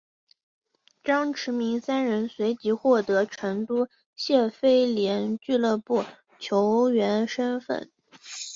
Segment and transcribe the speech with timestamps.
[1.03, 6.03] 张池明三人随即获得成都谢菲联俱乐部
[6.39, 7.91] 球员身份。